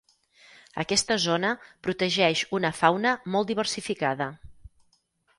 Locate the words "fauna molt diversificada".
2.77-4.29